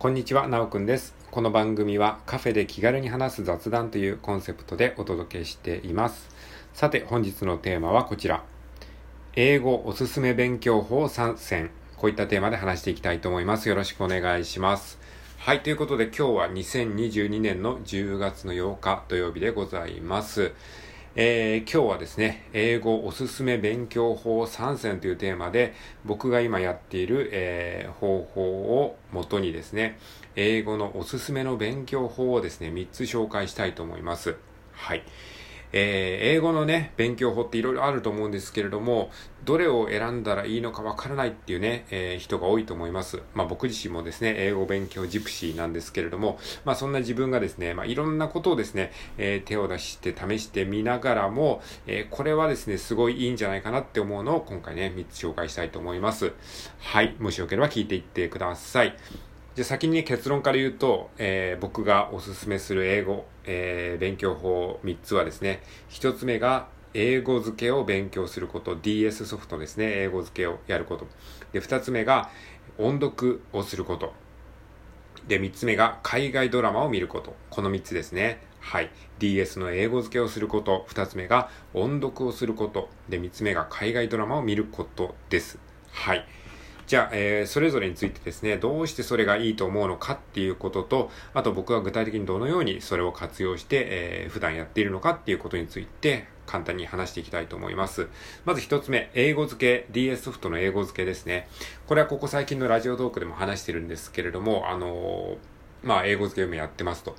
[0.00, 1.14] こんにちは、なおくんです。
[1.30, 6.30] この番組はカフェで気軽に話す雑談というコンセプトでお届けしています。
[6.72, 8.42] さて、本日のテーマはこちら。
[9.34, 11.70] 英語おすすめ勉強法3選。
[11.98, 13.68] こういったテーマで話していきたいと思います。
[13.68, 14.98] よろしくお願いします。
[15.36, 20.52] はい、ということで今日は2022年の10月の8日土曜日でございます。
[21.16, 28.42] えー今日はですね、英語おすすめ勉強法3選というテーマで、僕が今やっている、えー方法
[28.82, 29.98] をもとにですね、
[30.36, 34.36] 英語のおすすめの勉強法をですね、3つ紹介したいと思います。
[34.72, 35.02] はい。
[35.72, 39.10] えー英語のね、勉強法っていろいろあると思うんですけれども、
[39.44, 43.22] どれを選んだらいいのかわからないっていうね、えー人が多いと思います。
[43.34, 56.32] まあ僕自身もですね、英語勉強ジプシーなんですけれども、まあそんな自分がですね、まあいろんなことをですね、えー手を出して試してみながらも、えこれはですね、すごいいいんじゃないかなって思うのを今回ね、3つ紹介したいと思います。
[56.78, 57.16] はい。
[57.18, 58.96] もしよければ聞いていってください。
[59.54, 71.06] じゃ先に、結論から言うと、えー僕がおすすめする英語、えー勉強法3つはですね、1つ目が英語付けを勉強すること、DS ソフトですね、英語付けをやること。
[71.52, 72.30] で、2つ目が
[72.78, 74.12] 音読をすること。
[75.26, 77.34] で、3つ目が海外ドラマを見ること。
[77.50, 78.40] この3つですね。
[78.60, 78.90] はい。
[79.18, 80.86] DS の英語付けをすること。
[80.88, 82.88] 2つ目が音読をすること。
[83.08, 85.58] で、3つ目が海外ドラマを見ることです。
[85.90, 86.24] はい。
[86.90, 98.08] じゃあ、えーそれぞれについてですね、どうしてそれがいいと思うのかっていうことと、あと僕は具体的にどのようにそれを活用して、えー普段やっているのかっていうことについて、簡単に話していきたいと思います。
[98.44, 101.46] まず一つ目、英語付け、DS ソフトの英語付けですね。
[101.86, 107.14] これはここ最近のラジオトークでも話してるんですけれども、あのーまあ、英語付けもやってますと。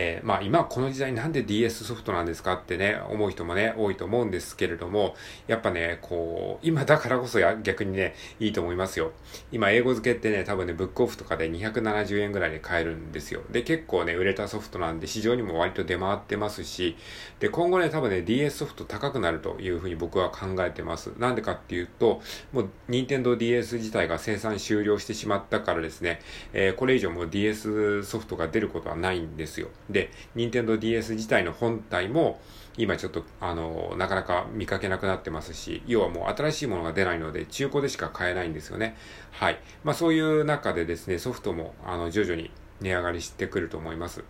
[0.00, 5.16] えーまあ、今この時代なんで DS ソフトなんですかってね、思う人もね、多いと思うんですけれども、
[5.48, 9.10] やっぱね、こう、今だからこそや逆にね、いいと思いますよ。
[9.50, 13.42] 今、英語付けってね、多分ね、ブックオフとかで270円ぐらいで買えるんですよ。
[13.50, 16.96] で、結構ね、売れたソフトなんで、市場にも割と出回ってますし、
[17.40, 21.10] で、今後ね、多分ね、DS ソフト高くなるというふうに僕は考えてます。
[21.18, 26.20] なんでかっていうと、もう、任天堂 DS 自体が生産終了してしまったからですね、
[26.52, 29.68] えーこれ以上もう DS ソフトが出ることはないんですよ。
[29.90, 32.40] で、任天堂 DS 自体の本体も、
[32.76, 38.96] 今ちょっと、あの、なかなか見かけなくなってますし、要はもう新しいものが出ないので、中古でしか買えないんですよね。
[39.32, 39.58] はい。
[39.84, 42.50] まあそういう中でですね、ソフトも、あの、徐々に
[42.80, 44.22] 値上がりしてくると思います。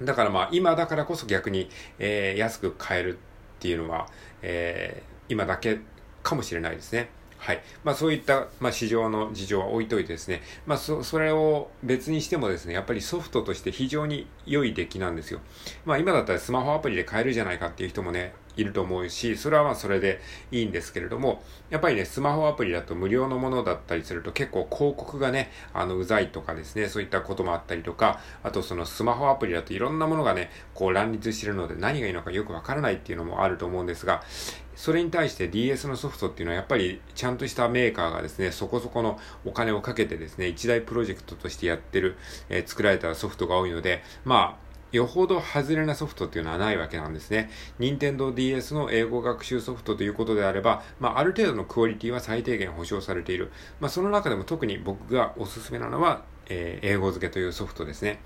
[0.00, 4.06] だからまあ今だからこそ逆に、えー安く買えるっていうのは、
[4.42, 5.78] えー今だけ
[6.22, 7.08] かもしれないですね。
[7.42, 7.62] はい。
[7.82, 15.40] まあそういった、まあ市場の事情は置いといてですね、まあそ、それを別にしてもですね、やっぱりソフトとして非常に良い出来なんですよ。
[15.84, 20.20] まあ今だったらスマホアプリで買えるじゃないかっていう人もね、いると思うし、それはまあそれで
[20.50, 34.22] いいんですけれども、やっぱりね、スマホアプリだと無料のものだったりすると結構広告がね、あの、うざいとかですね、そういったこともあったりとか、あとそのスマホアプリだといろんなものがね、こう乱立してるので何がいいのかよくわからないっていうのもあると思うんですが、
[34.74, 42.16] それに対して DS のソフトっていうのはやっぱりちゃんとしたメーカーがですね、そこそこのお金をかけてですね、一大プロジェクトとしてやってる、
[42.48, 47.50] えー作られたソフトが多いので、まあ、よほど外れなソフトっていうのはないわけなんですね。
[47.78, 53.50] 任天堂 DS の英語学習ソフトということであれば、まあ、ある程度のクオリティは最低限保証されている。
[53.80, 58.20] まあ、その中でも特に僕がおすすめなのは、えー英語付けというソフトですね。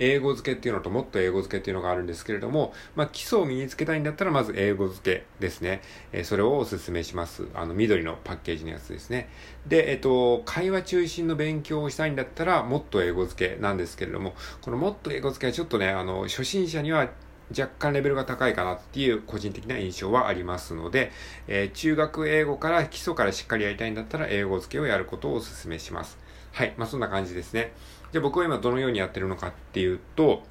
[0.00, 5.82] 英語付けっていうのともっと英語付けっていうのがあるんですけれども、まあ、基礎を身につけたいんだったらまず英語付けですね。
[6.12, 7.46] えーそれをお勧めします。
[7.54, 9.28] あの、緑のパッケージのやつですね。
[9.66, 17.08] で、えっと、会話中心の勉強をしたいんだったらもっと英語付けなんですけれども、このもっと英語付けはちょっとね、あの、初心者には
[17.56, 21.10] 若干レベルが高いかなっていう個人的な印象はありますので、
[21.48, 26.16] えー中学英語から基礎からしっかりやりたいんだったら英語付けをやることをお勧めします。
[26.52, 26.74] はい。
[26.76, 27.72] まあ、そんな感じですね。
[28.12, 30.42] じゃあ僕は今どのようにやってるのかっていうと、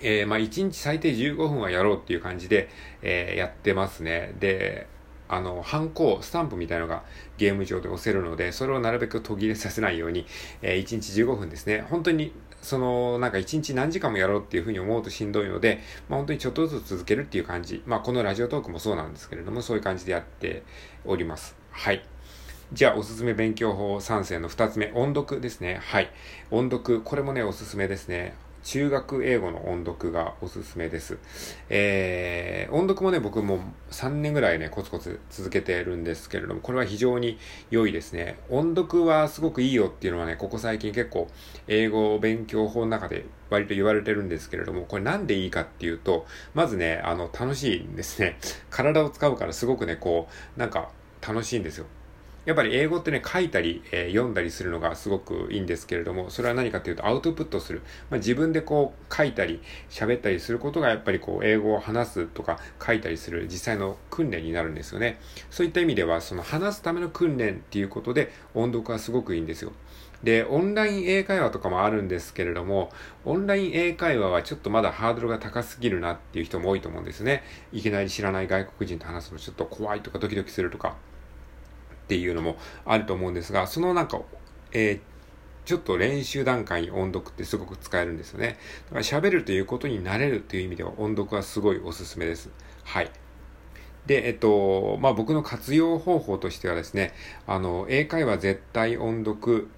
[0.00, 2.68] えー、まあ、1日最低15分はやろうっていう感じで、
[3.02, 4.34] えーやってますね。
[4.40, 4.86] で、
[5.28, 7.04] あの、ハンコ、スタンプみたいのが
[7.38, 10.26] ゲーム上で押せるので、それをなるべく途切れさせないように、
[10.62, 11.84] えー1日15分ですね。
[11.88, 12.32] 本当に、
[12.62, 17.82] その、なんか1日何時間もやろうっていうふうに思うとしんどいので、まあ本当にちょっとずつ続けるっていう感じ。
[17.86, 20.62] まあこのラジオトークもそうなんですけれども、そういう感じでやって
[21.04, 21.54] おります。
[21.70, 22.02] はい。
[22.72, 25.78] じゃあ、おすすめ勉強法3選の2つ目、音読ですね。
[25.82, 26.10] はい。
[26.50, 28.32] 音読、これもね、おすすめですね。
[28.62, 31.18] 中学英語の音読がおすすめです。
[31.68, 33.60] えー、音読もね、僕も
[33.90, 37.38] 3年ぐらいね、コツコツ続けてるんですけれども、これは非常に
[37.70, 38.38] 良いですね。
[38.48, 41.28] 音読はすごくいいよっていうのはね、ここ最近結構、
[41.68, 46.24] 英語勉強法の中で割と言われてるんですけれども、これなんでいいかっていうと、
[46.54, 48.38] まずね、あの、楽しいんですね。
[48.70, 50.26] 体を使うからすごくね、こ
[50.56, 50.88] う、なんか、
[51.20, 51.86] 楽しいんですよ。
[52.44, 57.82] やっぱり英語ってね、書いたり、えー、読んだりするのがすごくいいんですけれども、それは何かというとアウトプットする。
[58.10, 59.60] まあ、自分でこう書いたり、
[59.90, 65.20] 喋ったりすることがやっぱりこう英語を話すとか書いたりする実際の訓練になるんですよね。
[65.50, 69.72] そういった意味では、その話すための訓練っていうことで音読はすごくいいんですよ。
[70.24, 72.90] で、オンライン英会話とかもあるんですけれども、
[73.24, 77.42] オンライン英会話はちょっとまだハードルが高すぎるなっていう人も多いと思うんですね。
[77.72, 80.96] いきなり知らない外国人と話すのちょっと怖いとかドキドキするとか
[82.12, 84.20] っていうのもあると思うんですが、そのなんか、
[84.72, 85.12] えー
[85.64, 88.58] ちょっと練習段階に音読ってすごく使えるんですよね。
[88.86, 92.50] だから喋るということになれるという意味では音読はすごいおすすめです。
[92.82, 93.12] はい。
[94.04, 97.14] で、えっと、まあ、僕の活用方法としてはですね、
[97.46, 99.68] あの、英会話絶対音読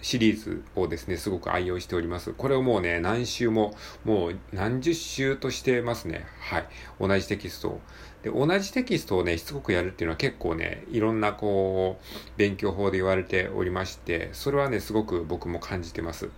[0.00, 2.32] シリーズをですね、すごく愛用しております。
[2.32, 3.74] これをもうね、何週も、
[4.04, 6.26] もう何十週としてますね。
[6.40, 6.68] はい。
[7.00, 7.80] 同じテキストを。
[8.22, 16.30] で、同じテキストをね、しつこくやるっていうのは結構ね、いろんなこう、勉強法で言われておりまして、それはね、すごく僕も感じてます。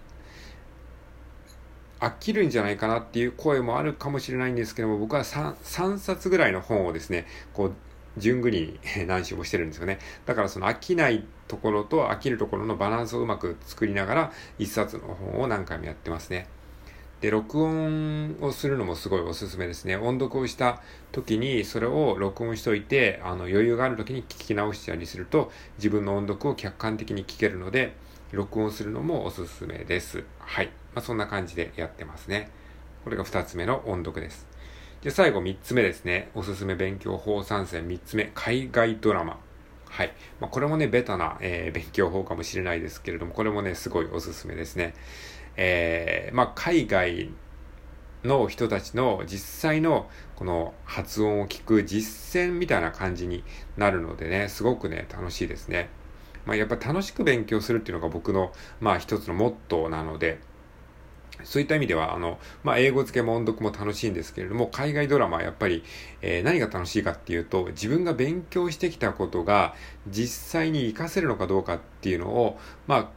[2.00, 7.74] 飽きるんじゃないかなっていう声もあるかもしれないんですけども、僕は 3, 3冊ぐらいの本をですね、こう、
[8.16, 9.98] 順繰りに何週もしてるんですよね。
[10.26, 16.48] だからその飽きないところと飽きるところのバランスをうまく作りながら一冊の本を何回もやってますね。
[17.20, 19.96] で、録音をするのもすごいおすすめですね。
[19.96, 20.80] 音読をした
[21.12, 27.94] 時にそれを録音しといて、あの余裕がある時に聞き直したりすると自分の音読を客観的に聞けるので、
[28.32, 30.24] 録音するのもおすすめです。
[30.38, 30.66] はい。
[30.94, 32.50] まあ、そんな感じでやってますね。
[33.04, 34.49] これが二つ目の音読です。
[35.02, 36.30] で、最後3つ目ですね。
[36.34, 38.30] おすすめ勉強法参戦3つ目。
[38.34, 39.38] 海外ドラマ。
[39.88, 40.12] はい。
[40.40, 44.94] まあ、これもね、ベタな、えー、勉強法かもしれないですけれども、これもね、すごいおすすめですね。
[45.56, 47.30] えー、まあ、海外
[48.24, 53.42] の人たちの実際のこの発音を聞く実践みたいな感じに
[53.78, 55.88] なるのでね、すごくね、楽しいですね。
[56.44, 60.40] まあ、やっぱ楽しく勉強するっていうのが僕の、まあ一つのモットーなので、
[61.44, 65.82] そういった意味では、あの、まあ、英語付けも音読も楽しいんですけれども、海外ドラマはやっぱり、
[66.22, 69.74] えー、何が楽しいかっていうと、自分が勉強してきたことが
[70.08, 73.08] 実際に活かせるのかどうかっていうのを、まあ、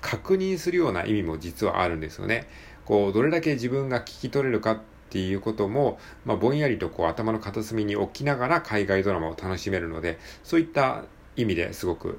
[0.00, 2.48] 確認するような意味も実はあるんですよね。
[2.84, 11.04] こう、どれだけ自分が聞き取れるかっていうことも、まあ、ぼんやりとこう頭の片隅に置きながら海外ドラマを楽しめるので、そういった
[11.36, 12.18] 意味ですごく、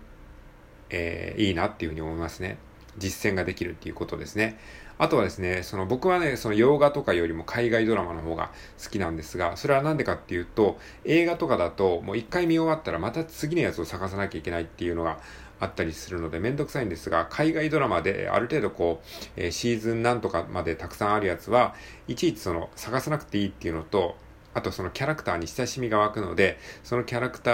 [0.90, 2.58] えー、いいなっていうふうに思いますね。
[2.98, 4.60] 実践ができるっていうことですね。
[4.98, 8.52] あとはですね、その僕はね、その洋画とかよりも海外ドラマの方が
[8.82, 15.20] 好きなんですが、それはなんでかっていうと、映画とかだともう一回見終わったらまた次のやつを探さなきゃいけないっていうのが
[15.60, 21.74] あったりするのでめんどくさいんですが、海外ドラマである程度こう、えー、シーズンなんとかまでたくさんあるやつは、
[22.08, 24.16] いちいちその探さなくていいっていうのと、
[24.54, 27.52] あとそのキャラクターに親しみが湧くので、そのキャラクタ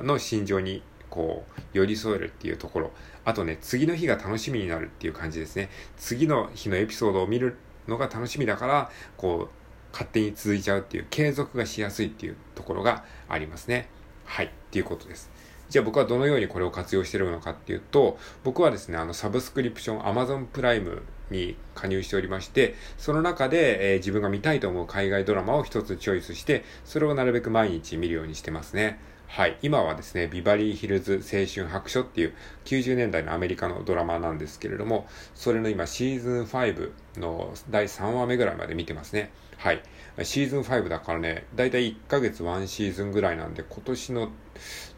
[0.00, 0.82] ーの心情に
[1.12, 2.90] こう、寄り添えるっていうところ。
[3.26, 5.68] あとね、次の日が楽しみになるっていう感じですね。
[5.98, 13.90] 次の日のエピソードを見るのが楽しみだから、こう、勝手に続いちゃうっていう、継続がしやすいっていうところがありますね。
[14.24, 14.46] はい。
[14.46, 15.30] っていうことです。
[15.68, 28.98] じゃあ僕はどのようにこれを活用してるのかっていうと、僕はですね、あの、サブスクリプション、Amazon プライムに加入しておりまして、その中で、えー、自分が見たいと思う海外ドラマを一つチョイスして、それをなるべく毎日見るようにしてますね。
[29.34, 29.56] はい。
[29.62, 32.34] 今はですね、ビバリーヒルズ青春白書っていう
[32.66, 39.32] 90年代のアメリカのドラマなんですけれども、それの今シーズン5の第3話目ぐらいまで見てますね。
[39.56, 39.82] はい。
[40.22, 44.28] シーズン5だからね、だいたい1ヶ月1シーズンぐらいなんで、今年の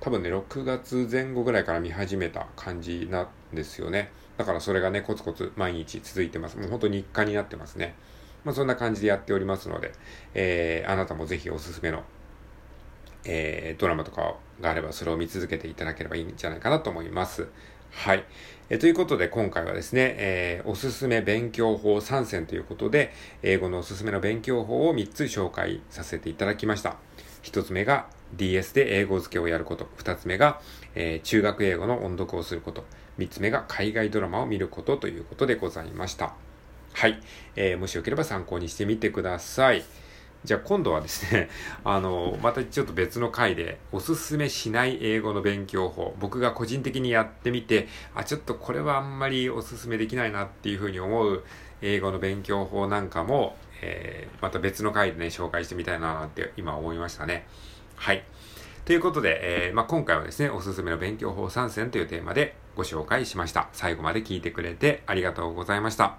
[0.00, 4.10] 多分ね、6月前後ぐらいから見始めた感じなんですよね。
[4.36, 6.58] だからそれがね、コツコツ毎日続いてます。
[6.58, 7.94] もう本当に日課になってますね。
[8.42, 9.92] まあそんな感じでやっておりますので、
[10.34, 12.02] えー、あなたもぜひおすすめの
[13.24, 17.48] えー、ドラマとかがあればそれを見続けていただければいいんじゃないかなと思います。
[17.90, 18.24] はい。
[18.70, 23.12] えということで今回はですね、えー、おすすめ勉強法3選ということで、
[23.42, 26.96] 英語のおすすめの勉強法を3つ紹介させていただきました。
[27.44, 29.86] 1つ目が DS で英語付けをやること。
[29.98, 30.60] 2つ目が、
[30.94, 32.84] えー、中学英語の音読をすること。
[33.18, 36.34] 3つ目が海外ドラマを見ることということでございました。
[36.94, 37.20] はい。
[37.56, 39.84] えー、もしよければ参考にしてみてください。
[40.44, 41.48] じゃあ今度はですね、
[41.84, 51.44] あの、またちょっと別の回で、おすすめしない英語の勉強法、僕が個人的にやってみて、あ、ちょっとこれはあんまりおすすめできないなっていうふうに思う
[51.80, 57.46] 英語の勉強法なんかも、えー、また別の回でね、紹介してみたいなって今思いましたね。
[57.96, 58.22] はい。
[58.84, 63.68] ということで、えー、まあ、今回はですね、おすすめの勉強法参戦というテーマでご紹介しました。
[63.72, 66.18] 最後まで聞いてくれてありがとうございました。